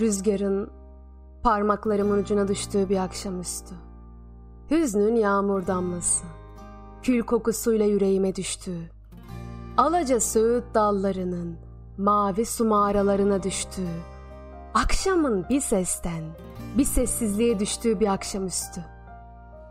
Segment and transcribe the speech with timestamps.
[0.00, 0.70] Rüzgarın
[1.42, 3.74] parmaklarımın ucuna düştüğü bir akşamüstü.
[4.70, 6.24] Hüznün yağmur damlası.
[7.02, 8.90] Kül kokusuyla yüreğime düştüğü.
[9.76, 11.56] Alaca söğüt dallarının
[11.98, 13.88] mavi su mağaralarına düştüğü.
[14.74, 16.24] Akşamın bir sesten,
[16.78, 18.97] bir sessizliğe düştüğü bir akşamüstü.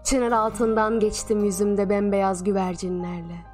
[0.08, 3.46] Çınar altından geçtim yüzümde bembeyaz güvercinlerle.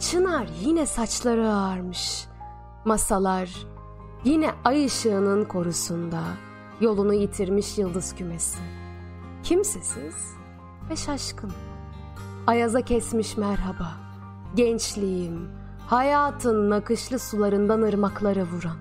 [0.00, 2.26] Çınar yine saçları ağarmış.
[2.84, 3.66] Masalar,
[4.24, 6.22] Yine ay ışığının korusunda
[6.80, 8.58] yolunu yitirmiş yıldız kümesi.
[9.42, 10.14] Kimsesiz
[10.90, 11.52] ve şaşkın.
[12.46, 13.92] Ayaza kesmiş merhaba.
[14.54, 15.48] Gençliğim,
[15.86, 18.76] hayatın nakışlı sularından ırmaklara vuran.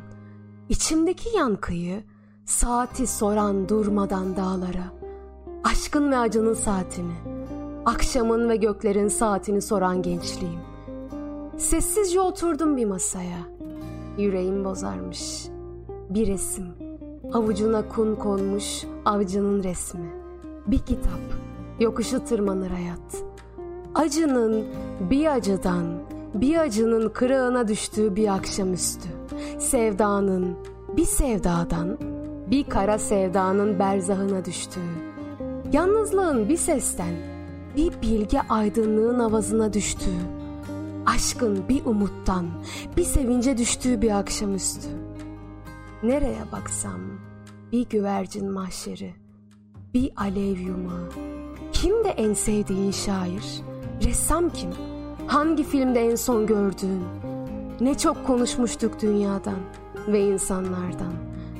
[0.70, 2.04] İçimdeki yankıyı,
[2.46, 5.04] saati soran durmadan dağlara.
[5.64, 7.14] Aşkın ve acının saatini,
[7.86, 10.60] akşamın ve göklerin saatini soran gençliğim.
[11.58, 13.40] Sessizce oturdum bir masaya
[14.18, 15.48] yüreğim bozarmış.
[16.10, 16.68] Bir resim,
[17.34, 20.14] avucuna kun konmuş avcının resmi.
[20.68, 21.22] Bir kitap,
[21.80, 23.24] yokuşu tırmanır hayat.
[23.96, 24.66] Acının
[25.10, 25.86] bir acıdan,
[26.34, 29.10] bir acının kırığına düştüğü bir akşamüstü.
[29.60, 30.56] Sevdanın
[30.98, 31.98] bir sevdadan,
[32.52, 35.13] bir kara sevdanın berzahına düştüğü.
[35.72, 37.16] Yalnızlığın bir sesten,
[37.76, 40.44] bir bilge aydınlığın avazına düştüğü
[41.06, 42.46] aşkın bir umuttan,
[42.98, 44.88] bir sevince düştüğü bir akşamüstü.
[46.04, 47.00] Nereye baksam
[47.72, 49.14] bir güvercin mahşeri,
[49.94, 51.10] bir alev yumağı.
[51.74, 53.62] Kim de en sevdiğin şair?
[54.06, 54.70] Ressam kim?
[55.28, 57.04] Hangi filmde en son gördüğün?
[57.82, 59.60] Ne çok konuşmuştuk dünyadan
[60.08, 61.14] ve insanlardan.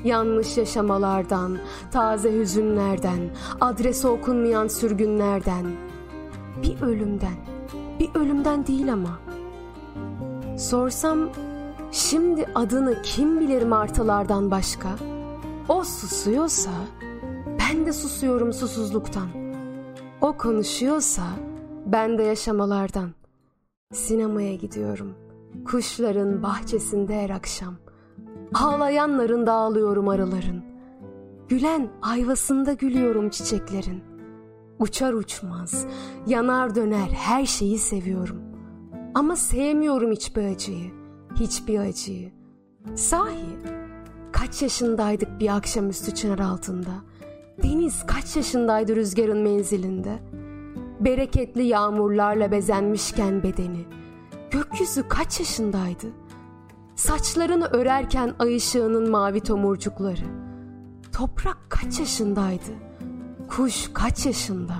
[0.04, 1.58] Yanlış yaşamalardan,
[1.92, 3.20] taze hüzünlerden,
[3.60, 5.66] adresi okunmayan sürgünlerden.
[6.62, 7.36] Bir ölümden,
[8.00, 9.18] bir ölümden değil ama
[10.58, 11.30] Sorsam
[11.92, 14.88] şimdi adını kim bilir martılardan başka?
[15.68, 16.70] O susuyorsa
[17.60, 19.28] ben de susuyorum susuzluktan.
[20.20, 21.22] O konuşuyorsa
[21.86, 23.10] ben de yaşamalardan.
[23.92, 25.14] Sinemaya gidiyorum.
[25.64, 27.83] Kuşların bahçesinde her akşam.
[28.54, 30.64] Ağlayanların da ağlıyorum arıların.
[31.48, 34.02] Gülen ayvasında gülüyorum çiçeklerin.
[34.78, 35.86] Uçar uçmaz,
[36.26, 38.54] yanar döner her şeyi seviyorum.''
[39.14, 40.90] Ama sevmiyorum hiçbir acıyı,
[41.34, 42.32] hiçbir acıyı.
[42.94, 43.56] Sahi,
[44.32, 46.90] kaç yaşındaydık bir akşamüstü çınar altında?
[47.62, 50.18] Deniz kaç yaşındaydı rüzgarın menzilinde?
[51.00, 53.84] Bereketli yağmurlarla bezenmişken bedeni.
[54.50, 56.06] Gökyüzü kaç yaşındaydı?
[56.96, 60.24] Saçlarını örerken ay ışığının mavi tomurcukları.
[61.12, 62.72] Toprak kaç yaşındaydı?
[63.48, 64.74] Kuş kaç yaşında?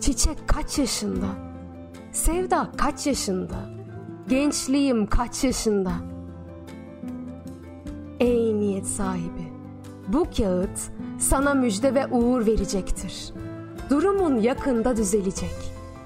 [0.00, 1.44] Çiçek kaç yaşında?''
[2.14, 3.54] Sevda kaç yaşında?
[4.28, 5.92] Gençliğim kaç yaşında?
[8.20, 9.52] Ey niyet sahibi,
[10.08, 13.32] bu kağıt sana müjde ve uğur verecektir.
[13.90, 15.54] Durumun yakında düzelecek.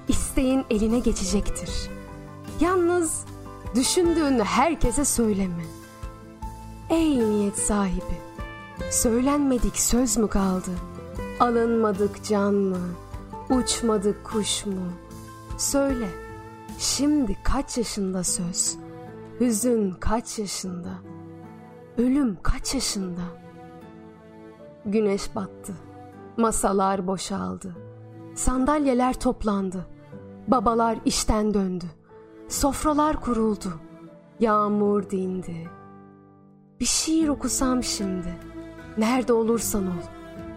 [0.07, 1.89] İsteğin eline geçecektir.
[2.59, 3.25] Yalnız
[3.75, 5.63] düşündüğünü herkese söyleme.
[6.89, 8.17] Ey niyet sahibi,
[8.91, 10.71] söylenmedik söz mü kaldı?
[11.39, 12.89] Alınmadık can mı?
[13.49, 14.91] Uçmadık kuş mu?
[15.57, 16.07] Söyle,
[16.79, 18.77] şimdi kaç yaşında söz?
[19.39, 20.89] Hüzün kaç yaşında?
[21.97, 23.21] Ölüm kaç yaşında?
[24.85, 25.73] Güneş battı.
[26.37, 27.75] Masalar boşaldı.
[28.35, 29.87] Sandalyeler toplandı.
[30.47, 31.85] Babalar işten döndü.
[32.49, 33.73] Sofralar kuruldu.
[34.39, 35.69] Yağmur dindi.
[36.79, 38.35] Bir şiir okusam şimdi.
[38.97, 40.03] Nerede olursan ol.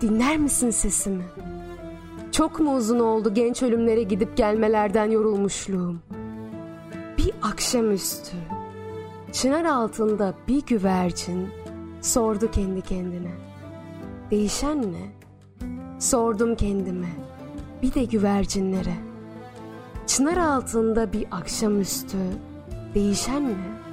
[0.01, 1.63] Dinler misin sesimi?''
[2.33, 6.03] Çok mu uzun oldu genç ölümlere gidip gelmelerden yorulmuşluğum?
[7.19, 8.37] Bir akşamüstü
[9.33, 11.49] çınar altında bir güvercin
[12.01, 13.31] sordu kendi kendine.
[14.31, 15.13] Değişen ne?
[15.99, 17.13] Sordum kendime.
[17.83, 19.12] Bir de güvercinlere.
[20.17, 22.17] Çınar altında bir akşamüstü
[22.95, 23.92] değişen ne?